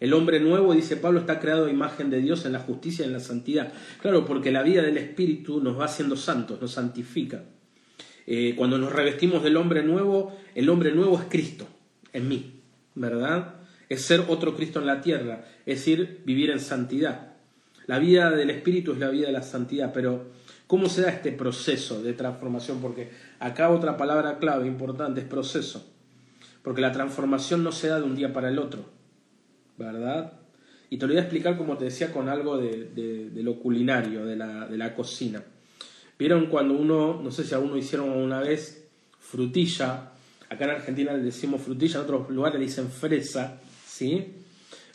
[0.00, 3.08] El hombre nuevo, dice Pablo, está creado a imagen de Dios en la justicia y
[3.08, 3.72] en la santidad.
[4.00, 7.44] Claro, porque la vida del Espíritu nos va haciendo santos, nos santifica.
[8.26, 11.68] Eh, cuando nos revestimos del hombre nuevo, el hombre nuevo es Cristo
[12.14, 12.62] en mí,
[12.94, 13.56] ¿verdad?
[13.90, 17.34] Es ser otro Cristo en la tierra, es decir, vivir en santidad.
[17.86, 20.30] La vida del Espíritu es la vida de la santidad, pero
[20.66, 22.80] ¿cómo se da este proceso de transformación?
[22.80, 25.92] Porque acá otra palabra clave importante es proceso,
[26.62, 28.86] porque la transformación no se da de un día para el otro,
[29.76, 30.32] ¿verdad?
[30.88, 34.36] Y te lo voy a explicar, como te decía, con algo de, lo culinario, de
[34.36, 35.42] la, de la cocina.
[36.18, 38.86] ¿Vieron cuando uno, no sé si a uno hicieron una vez
[39.18, 40.12] frutilla
[40.54, 44.34] Acá en Argentina le decimos frutilla, en otros lugares le dicen fresa, ¿sí?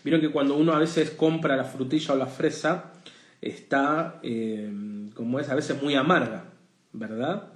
[0.06, 2.94] Vieron que cuando uno a veces compra la frutilla o la fresa,
[3.42, 4.72] está, eh,
[5.14, 6.46] como es, a veces muy amarga,
[6.94, 7.52] ¿verdad?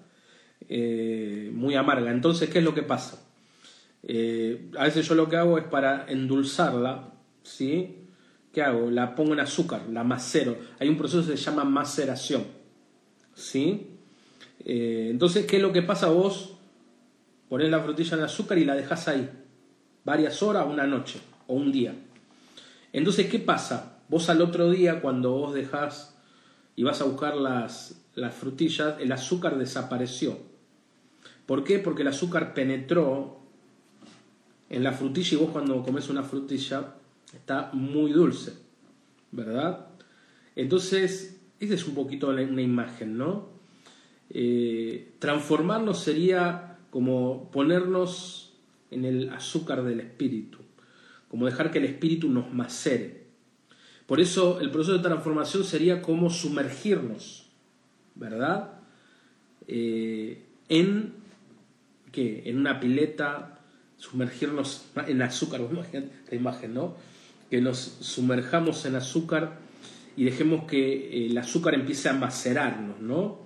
[0.68, 2.12] Eh, muy amarga.
[2.12, 3.26] Entonces, ¿qué es lo que pasa?
[4.04, 8.00] Eh, a veces yo lo que hago es para endulzarla, ¿sí?
[8.52, 8.92] ¿Qué hago?
[8.92, 10.58] La pongo en azúcar, la macero.
[10.78, 12.44] Hay un proceso que se llama maceración,
[13.34, 13.90] ¿sí?
[14.66, 16.53] entonces, ¿qué es lo que pasa vos?
[17.54, 19.30] Pones la frutilla en azúcar y la dejas ahí,
[20.04, 21.94] varias horas, una noche o un día.
[22.92, 24.00] Entonces, ¿qué pasa?
[24.10, 26.18] Vos al otro día, cuando vos dejás
[26.76, 30.40] y vas a buscar las, las frutillas, el azúcar desapareció.
[31.46, 31.78] ¿Por qué?
[31.78, 33.42] Porque el azúcar penetró
[34.72, 36.96] en la frutilla y vos cuando comes una frutilla
[37.36, 38.54] está muy dulce,
[39.32, 39.90] ¿verdad?
[40.56, 43.50] Entonces, esa es un poquito una imagen, ¿no?
[44.32, 48.54] Eh, transformarnos sería como ponernos
[48.92, 50.60] en el azúcar del espíritu,
[51.28, 53.24] como dejar que el espíritu nos macere.
[54.06, 57.48] Por eso el proceso de transformación sería como sumergirnos,
[58.14, 58.76] ¿verdad?
[59.68, 61.16] Eh, en.
[62.16, 63.58] En una pileta,
[63.98, 65.62] sumergirnos en azúcar,
[66.32, 66.96] la imagen, ¿no?
[67.50, 69.58] Que nos sumerjamos en azúcar
[70.16, 73.40] y dejemos que el azúcar empiece a macerarnos, ¿no?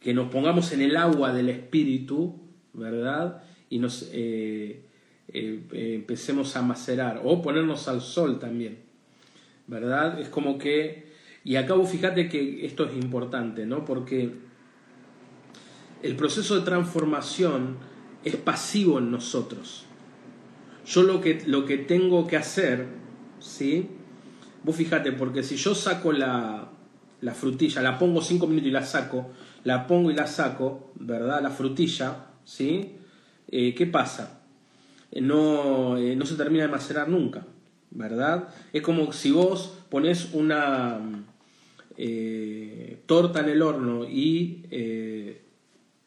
[0.00, 2.40] Que nos pongamos en el agua del espíritu,
[2.72, 3.42] ¿verdad?
[3.68, 4.82] Y nos eh,
[5.32, 8.78] eh, empecemos a macerar, o ponernos al sol también,
[9.66, 10.20] ¿verdad?
[10.20, 11.12] Es como que,
[11.44, 13.84] y acabo fíjate que esto es importante, ¿no?
[13.84, 14.32] Porque
[16.02, 17.76] el proceso de transformación
[18.24, 19.84] es pasivo en nosotros.
[20.86, 22.88] Yo lo que, lo que tengo que hacer,
[23.38, 23.88] ¿sí?
[24.64, 26.70] Vos fíjate, porque si yo saco la,
[27.20, 29.30] la frutilla, la pongo cinco minutos y la saco,
[29.64, 31.42] la pongo y la saco, ¿verdad?
[31.42, 32.96] La frutilla, ¿sí?
[33.48, 34.40] Eh, ¿Qué pasa?
[35.10, 37.46] Eh, no, eh, no se termina de macerar nunca,
[37.90, 38.48] ¿verdad?
[38.72, 41.00] Es como si vos pones una
[43.06, 44.62] torta en el horno y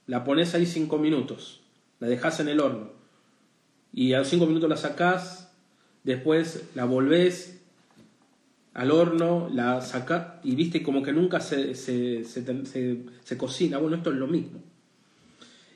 [0.07, 1.61] la pones ahí cinco minutos,
[1.99, 3.03] la dejas en el horno
[3.93, 5.51] y a los cinco minutos la sacás,
[6.03, 7.61] después la volvés
[8.73, 13.77] al horno, la sacás y viste como que nunca se, se, se, cocina.
[13.77, 14.59] Bueno, esto es lo mismo.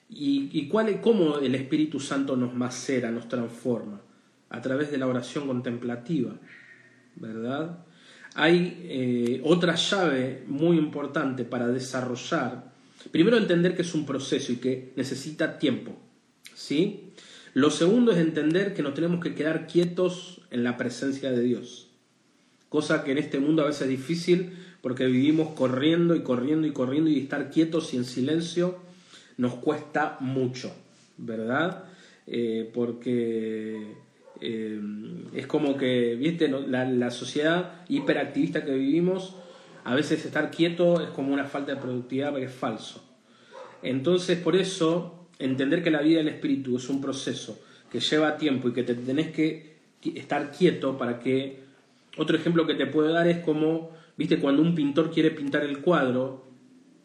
[0.09, 4.01] ¿Y, y cuál, cómo el Espíritu Santo nos macera, nos transforma?
[4.49, 6.33] A través de la oración contemplativa,
[7.15, 7.85] ¿verdad?
[8.35, 12.67] Hay eh, otra llave muy importante para desarrollar
[13.11, 15.97] Primero entender que es un proceso y que necesita tiempo.
[16.53, 17.11] ¿sí?
[17.53, 21.87] Lo segundo es entender que nos tenemos que quedar quietos en la presencia de Dios.
[22.69, 26.71] Cosa que en este mundo a veces es difícil porque vivimos corriendo y corriendo y
[26.71, 28.79] corriendo y estar quietos y en silencio
[29.37, 30.73] nos cuesta mucho,
[31.17, 31.85] ¿verdad?
[32.25, 33.95] Eh, porque
[34.41, 34.81] eh,
[35.33, 39.35] es como que, viste, la, la sociedad hiperactivista que vivimos
[39.87, 43.01] a veces estar quieto es como una falta de productividad porque es falso.
[43.81, 47.57] Entonces, por eso, entender que la vida del espíritu es un proceso
[47.89, 49.77] que lleva tiempo y que te tenés que
[50.15, 51.63] estar quieto para que...
[52.17, 55.79] Otro ejemplo que te puedo dar es como, viste, cuando un pintor quiere pintar el
[55.79, 56.46] cuadro,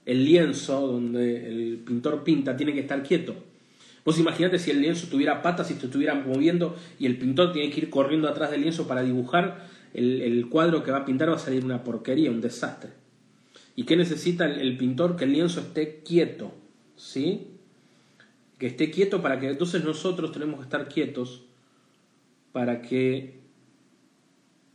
[0.05, 3.35] el lienzo donde el pintor pinta tiene que estar quieto.
[4.05, 7.71] Vos imaginate si el lienzo tuviera patas y se estuviera moviendo y el pintor tiene
[7.71, 11.37] que ir corriendo atrás del lienzo para dibujar, el, cuadro que va a pintar va
[11.37, 12.91] a salir una porquería, un desastre.
[13.77, 15.17] ¿Y qué necesita el, pintor?
[15.17, 16.53] Que el lienzo esté quieto,
[16.97, 17.49] ¿sí?
[18.59, 21.45] Que esté quieto para que entonces nosotros tenemos que estar quietos
[22.53, 23.41] para que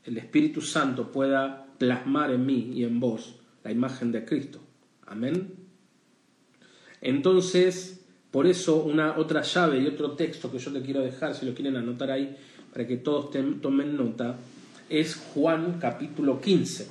[0.06, 4.62] el Espíritu Santo pueda plasmar en mí y en vos la imagen de Cristo.
[5.08, 5.54] Amén.
[7.02, 11.46] Entonces, por eso una otra llave y otro texto que yo te quiero dejar, si
[11.46, 12.38] lo quieren anotar ahí,
[12.72, 14.38] para que todos tomen nota,
[14.89, 16.88] es Juan capítulo 15.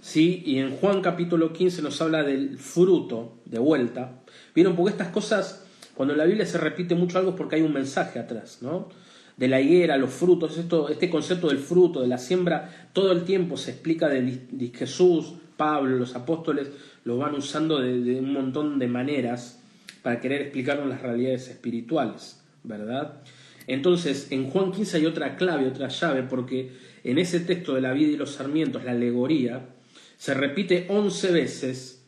[0.00, 0.42] ¿Sí?
[0.44, 4.22] Y en Juan capítulo 15 nos habla del fruto de vuelta.
[4.54, 4.76] ¿Vieron?
[4.76, 7.72] Porque estas cosas, cuando en la Biblia se repite mucho algo es porque hay un
[7.72, 8.88] mensaje atrás, ¿no?
[9.36, 13.24] De la higuera, los frutos, esto, este concepto del fruto, de la siembra, todo el
[13.24, 16.70] tiempo se explica de, Jesús, Pablo, los apóstoles,
[17.04, 19.60] lo van usando de, de un montón de maneras
[20.02, 23.22] para querer explicarnos las realidades espirituales, ¿verdad?
[23.66, 27.92] Entonces, en Juan 15 hay otra clave, otra llave, porque en ese texto de la
[27.92, 29.68] vida y los sarmientos, la alegoría,
[30.16, 32.04] se repite 11 veces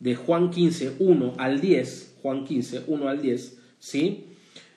[0.00, 4.26] de Juan 15, 1 al 10, Juan 15, 1 al 10, ¿sí?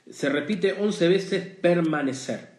[0.10, 2.50] Se repite 11 veces permanecer,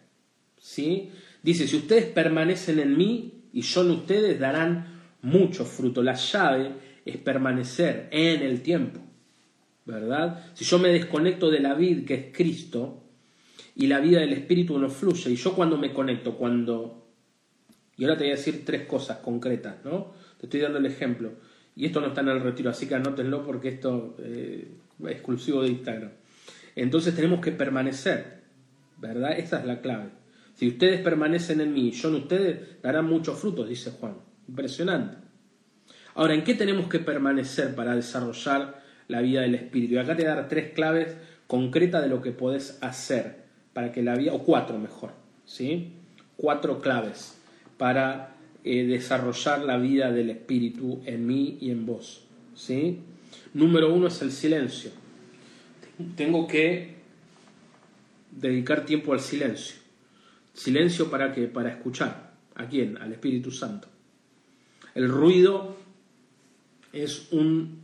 [0.59, 1.09] ¿sí?
[1.43, 4.90] Dice, si ustedes permanecen en mí y yo en ustedes, darán
[5.21, 6.03] mucho fruto.
[6.03, 6.71] La llave
[7.05, 8.99] es permanecer en el tiempo,
[9.85, 10.45] ¿verdad?
[10.53, 13.03] Si yo me desconecto de la vida que es Cristo
[13.75, 17.01] y la vida del Espíritu no fluye, y yo cuando me conecto, cuando
[18.01, 20.13] y ahora te voy a decir tres cosas concretas, ¿no?
[20.39, 21.33] Te estoy dando el ejemplo.
[21.75, 24.71] Y esto no está en el retiro, así que anótenlo porque esto eh,
[25.03, 26.09] es exclusivo de Instagram.
[26.75, 28.41] Entonces tenemos que permanecer,
[28.97, 29.37] ¿verdad?
[29.37, 30.09] Esa es la clave.
[30.55, 34.15] Si ustedes permanecen en mí y yo en ustedes, darán muchos frutos, dice Juan.
[34.51, 35.15] Impresionante.
[36.13, 39.93] Ahora, ¿en qué tenemos que permanecer para desarrollar la vida del Espíritu?
[39.93, 41.15] Y acá te voy dar tres claves
[41.47, 45.13] concretas de lo que podés hacer para que la vida, o cuatro mejor,
[45.45, 45.93] ¿sí?
[46.35, 47.39] Cuatro claves
[47.77, 48.35] para
[48.65, 52.25] eh, desarrollar la vida del Espíritu en mí y en vos.
[52.53, 52.99] ¿sí?
[53.53, 54.91] Número uno es el silencio.
[56.17, 56.95] Tengo que
[58.31, 59.77] dedicar tiempo al silencio.
[60.53, 61.47] Silencio para qué?
[61.47, 62.33] Para escuchar.
[62.55, 62.97] ¿A quién?
[62.97, 63.87] Al Espíritu Santo.
[64.95, 65.75] El ruido
[66.93, 67.81] es un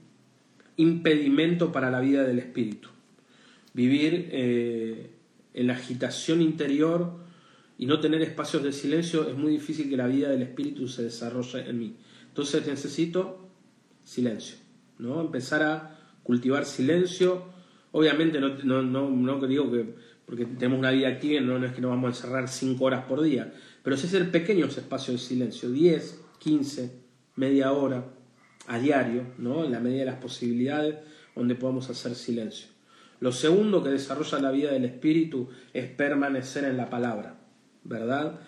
[0.76, 2.90] impedimento para la vida del Espíritu.
[3.74, 5.12] Vivir eh,
[5.54, 7.12] en la agitación interior
[7.78, 11.04] y no tener espacios de silencio, es muy difícil que la vida del espíritu se
[11.04, 11.96] desarrolle en mí.
[12.28, 13.48] Entonces necesito
[14.04, 14.58] silencio,
[14.98, 15.22] ¿no?
[15.22, 17.46] Empezar a cultivar silencio.
[17.92, 19.94] Obviamente no, no, no, no digo que
[20.28, 23.22] porque tenemos una vida activa, no, es que nos vamos a encerrar cinco horas por
[23.22, 26.92] día, pero sí hacer pequeños espacios de silencio, 10, 15,
[27.36, 28.06] media hora
[28.68, 29.66] a diario, ¿no?
[29.66, 30.96] en la medida de las posibilidades,
[31.36, 32.68] donde podamos hacer silencio.
[33.20, 37.36] Lo segundo que desarrolla la vida del Espíritu es permanecer en la palabra,
[37.84, 38.40] ¿verdad?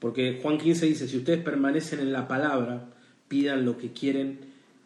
[0.00, 2.88] Porque Juan 15 dice, si ustedes permanecen en la palabra,
[3.28, 4.40] pidan lo que quieren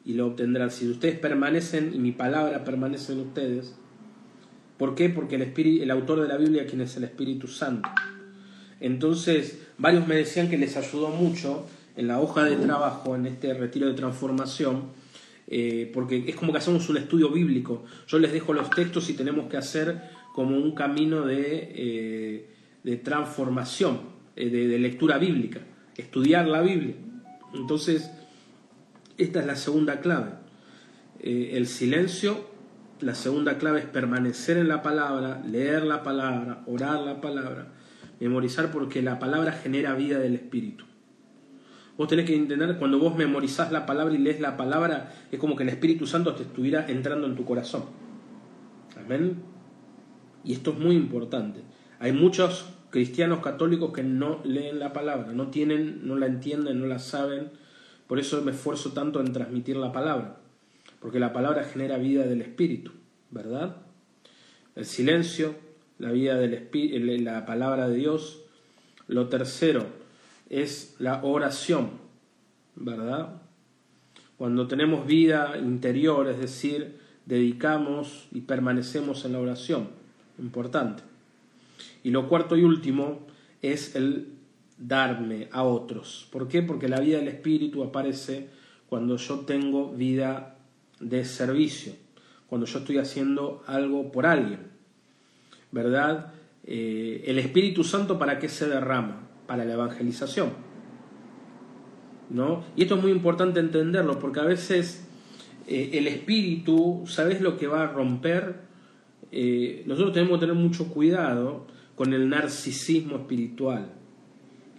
[0.05, 0.71] y lo obtendrán.
[0.71, 3.75] Si ustedes permanecen y mi palabra permanece en ustedes,
[4.77, 5.09] ¿por qué?
[5.09, 7.89] Porque el, espíritu, el autor de la Biblia, quien es el Espíritu Santo.
[8.81, 11.67] Entonces, varios me decían que les ayudó mucho
[11.99, 14.85] en la hoja de trabajo, en este retiro de transformación,
[15.49, 17.85] eh, porque es como que hacemos un estudio bíblico.
[18.07, 20.01] Yo les dejo los textos y tenemos que hacer
[20.33, 22.47] como un camino de,
[22.85, 23.99] eh, transformación,
[24.37, 25.59] eh, de, lectura bíblica,
[25.97, 26.95] estudiar la Biblia.
[27.53, 28.09] Entonces,
[29.17, 30.31] esta es la segunda clave.
[31.21, 32.47] el silencio,
[33.01, 37.73] la segunda clave es permanecer en la palabra, leer la palabra, orar la palabra,
[38.21, 40.88] memorizar porque la palabra genera vida del espíritu.
[41.99, 45.57] Vos tenés que entender, cuando vos memorizás la palabra y lees la palabra, es como
[45.57, 47.87] que el Espíritu Santo te estuviera entrando en tu corazón.
[48.97, 49.43] Amén.
[50.45, 51.61] Y esto es muy importante.
[51.99, 56.87] Hay muchos cristianos católicos que no leen la palabra, no tienen, no la entienden, no
[56.87, 57.51] la saben.
[58.07, 60.37] Por eso me esfuerzo tanto en transmitir la palabra,
[61.01, 62.93] porque la palabra genera vida del espíritu,
[63.33, 63.77] ¿verdad?
[64.77, 65.57] El silencio,
[65.99, 68.45] la vida del la palabra de Dios.
[69.09, 69.85] Lo tercero,
[70.49, 71.91] es la oración,
[72.77, 73.41] ¿verdad?
[74.37, 79.89] Cuando tenemos vida interior, es decir, dedicamos y permanecemos en la oración,
[80.39, 81.03] importante.
[82.03, 83.27] Y lo cuarto y último
[83.63, 84.29] es el
[84.79, 86.29] darme a otros.
[86.31, 86.63] ¿Por qué?
[86.63, 88.49] Porque la vida del Espíritu aparece
[88.89, 90.57] cuando yo tengo vida
[91.01, 91.93] de servicio,
[92.49, 94.61] cuando yo estoy haciendo algo por alguien,
[95.71, 96.33] ¿verdad?
[96.65, 99.28] Eh, el Espíritu Santo para qué se derrama?
[99.49, 100.51] Para la evangelización.
[102.31, 102.63] ¿no?
[102.77, 105.09] Y esto es muy importante entenderlo porque a veces
[105.67, 108.57] eh, el espíritu, ¿sabes lo que va a romper?
[109.33, 113.93] Eh, nosotros tenemos que tener mucho cuidado con el narcisismo espiritual.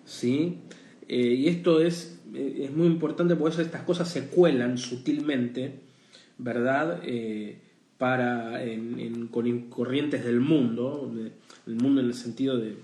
[0.05, 0.60] ¿sí?
[1.08, 5.79] Eh, y esto es, es muy importante porque estas cosas se cuelan sutilmente,
[6.38, 7.01] ¿verdad?
[7.97, 8.62] para,
[9.32, 11.12] con corrientes del mundo,
[11.65, 12.77] el mundo en el sentido de,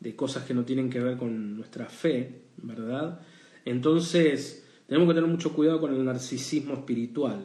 [0.00, 3.20] de cosas que no tienen que ver con nuestra fe, ¿verdad?
[3.64, 7.44] Entonces, tenemos que tener mucho cuidado con el narcisismo espiritual,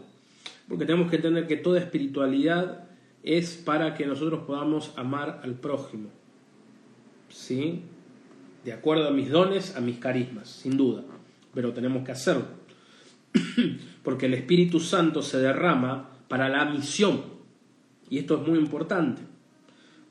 [0.67, 2.85] porque tenemos que entender que toda espiritualidad
[3.23, 6.09] es para que nosotros podamos amar al prójimo,
[7.29, 7.81] ¿sí?
[8.63, 11.03] De acuerdo a mis dones, a mis carismas, sin duda,
[11.53, 12.45] pero tenemos que hacerlo,
[14.03, 17.23] porque el Espíritu Santo se derrama para la misión,
[18.09, 19.32] y esto es muy importante.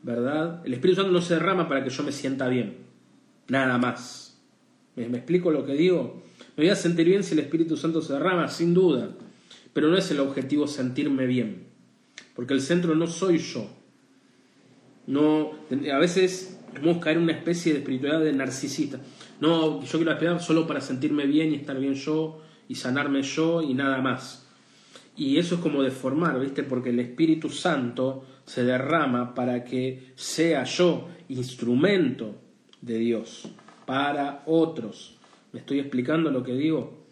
[0.02, 0.62] ¿Verdad?
[0.64, 2.78] El Espíritu Santo no se derrama para que yo me sienta bien,
[3.48, 4.40] nada más.
[4.96, 6.22] ¿Me, explico lo que digo?
[6.56, 9.10] Me voy a sentir bien si el Espíritu Santo se derrama, sin duda,
[9.72, 11.66] pero no es el objetivo sentirme bien,
[12.34, 13.70] porque el centro no soy yo.
[15.06, 15.52] No,
[15.92, 19.00] a veces podemos caer en una especie de espiritualidad de narcisista.
[19.40, 23.62] No, yo quiero esperar solo para sentirme bien y estar bien yo y sanarme yo
[23.62, 24.41] y nada más.
[25.16, 26.62] Y eso es como deformar, ¿viste?
[26.62, 32.34] Porque el Espíritu Santo se derrama para que sea yo instrumento
[32.80, 33.48] de Dios
[33.86, 35.16] para otros.
[35.52, 37.04] ¿Me estoy explicando lo que digo?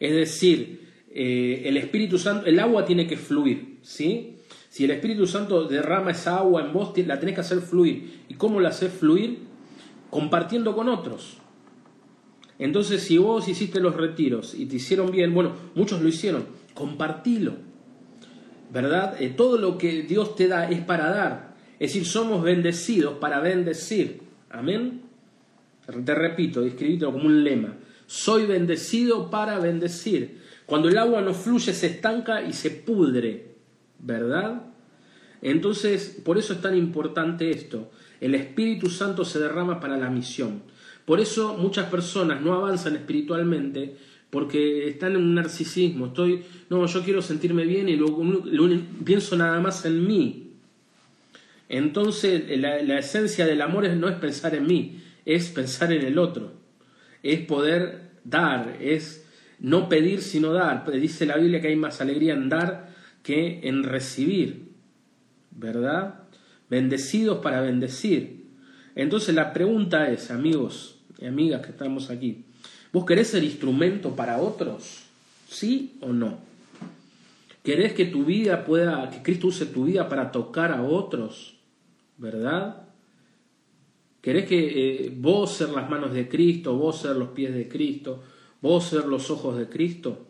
[0.00, 4.36] Es decir, eh, el Espíritu Santo, el agua tiene que fluir, ¿sí?
[4.68, 8.22] Si el Espíritu Santo derrama esa agua en vos, la tenés que hacer fluir.
[8.28, 9.38] ¿Y cómo la haces fluir?
[10.10, 11.36] Compartiendo con otros.
[12.58, 17.74] Entonces, si vos hiciste los retiros y te hicieron bien, bueno, muchos lo hicieron, compartilo.
[18.74, 19.22] ¿verdad?
[19.22, 21.54] Eh, todo lo que Dios te da es para dar.
[21.78, 24.20] Es decir, somos bendecidos para bendecir.
[24.50, 25.02] Amén.
[26.04, 27.76] Te repito, escribítelo como un lema.
[28.06, 30.40] Soy bendecido para bendecir.
[30.66, 33.54] Cuando el agua no fluye, se estanca y se pudre.
[34.00, 34.62] ¿Verdad?
[35.40, 37.92] Entonces, por eso es tan importante esto.
[38.20, 40.62] El Espíritu Santo se derrama para la misión.
[41.04, 43.96] Por eso muchas personas no avanzan espiritualmente
[44.34, 46.06] porque están en un narcisismo.
[46.06, 48.20] Estoy, no, yo quiero sentirme bien y luego,
[49.04, 50.54] pienso nada más en mí.
[51.68, 56.52] Entonces, la, esencia del amor no es pensar en mí, es pensar en el otro,
[57.22, 59.24] es poder dar, es
[59.60, 60.84] no pedir sino dar.
[60.90, 62.92] Dice la Biblia que hay más alegría en dar
[63.22, 64.64] que en recibir,
[65.52, 66.22] ¿verdad?
[66.68, 68.46] Bendecidos para bendecir.
[68.96, 72.46] Entonces la pregunta es, amigos y amigas que estamos aquí,
[72.94, 75.02] ¿Vos querés ser instrumento para otros?
[75.48, 76.38] ¿Sí o no?
[77.64, 81.56] ¿Querés que tu vida pueda, que Cristo use tu vida para tocar a otros?
[82.18, 82.86] ¿Verdad?
[84.20, 88.22] ¿Querés que eh, vos ser las manos de Cristo, vos ser los pies de Cristo,
[88.62, 90.28] vos ser los ojos de Cristo,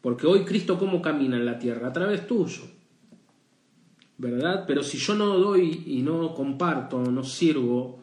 [0.00, 2.62] porque hoy Cristo cómo camina en la tierra, a través tuyo,
[4.16, 4.62] ¿verdad?
[4.64, 7.98] Pero si yo no doy y no comparto, no sirvo,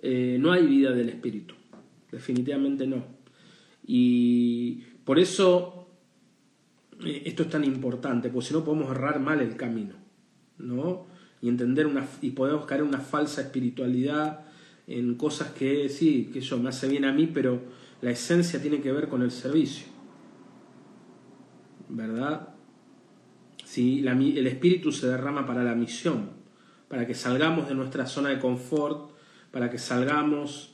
[0.00, 1.56] eh, no hay vida del Espíritu,
[2.10, 3.04] definitivamente no.
[3.86, 5.88] Y por eso
[7.04, 9.94] eh, esto es tan importante, porque si no podemos errar mal el camino,
[10.58, 11.06] ¿no?
[11.42, 14.46] Y entender una, y podemos caer en una falsa espiritualidad,
[14.86, 17.62] en cosas que sí, que eso me hace bien a mí, pero
[18.02, 19.86] la esencia tiene que ver con el servicio.
[21.90, 22.48] ¿verdad?
[23.64, 26.30] Si el espíritu se derrama para la misión,
[26.88, 29.12] para que salgamos de nuestra zona de confort,
[29.50, 30.69] para que salgamos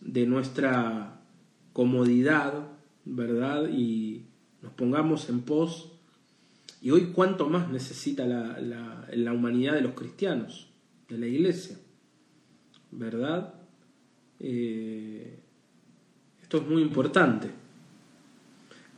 [0.00, 1.20] de nuestra
[1.72, 2.68] comodidad,
[3.04, 3.68] ¿verdad?
[3.68, 4.24] Y
[4.62, 5.92] nos pongamos en pos.
[6.82, 8.58] Y hoy cuánto más necesita la,
[9.12, 10.70] la humanidad de los cristianos,
[11.08, 11.78] de la iglesia,
[12.90, 13.54] ¿verdad?
[14.38, 15.38] Eh,
[16.42, 17.50] esto es muy importante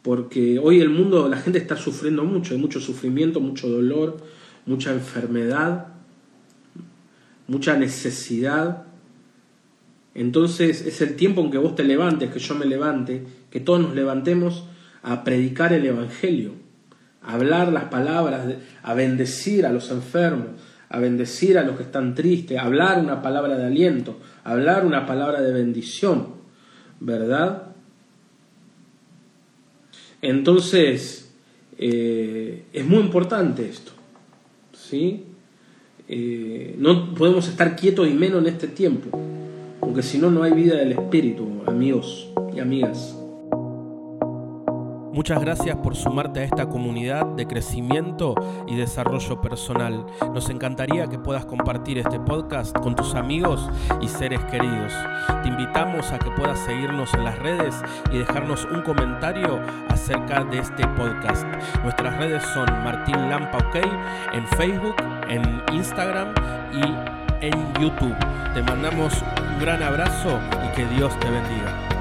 [0.03, 4.19] porque hoy el mundo, la gente está sufriendo mucho, hay mucho sufrimiento, mucho dolor,
[4.67, 5.87] mucha enfermedad,
[7.47, 8.87] mucha necesidad.
[10.15, 13.81] Entonces es el tiempo en que vos te levantes, que yo me levante, que todos
[13.81, 14.65] nos levantemos
[15.03, 16.53] a predicar el Evangelio,
[17.23, 18.47] a hablar las palabras,
[18.83, 20.49] a bendecir a los enfermos,
[20.89, 24.85] a bendecir a los que están tristes, a hablar una palabra de aliento, a hablar
[24.85, 26.35] una palabra de bendición,
[27.01, 27.69] ¿verdad?
[30.21, 31.35] Entonces,
[31.79, 33.93] eh, es muy importante esto.
[34.73, 35.25] ¿sí?
[36.09, 39.19] Eh, no podemos estar quietos y menos en este tiempo,
[39.93, 43.15] porque si no, no hay vida del espíritu, amigos y amigas.
[45.13, 48.35] Muchas gracias por sumarte a esta comunidad de crecimiento
[48.67, 50.07] y desarrollo personal.
[50.33, 53.69] Nos encantaría que puedas compartir este podcast con tus amigos
[54.01, 54.95] y seres queridos.
[55.43, 57.75] Te invitamos a que puedas seguirnos en las redes
[58.11, 61.45] y dejarnos un comentario acerca de este podcast.
[61.83, 63.77] Nuestras redes son Martín Lampa OK
[64.33, 64.97] en Facebook,
[65.29, 66.33] en Instagram
[66.73, 68.17] y en YouTube.
[68.55, 71.92] Te mandamos un gran abrazo y que Dios te bendiga.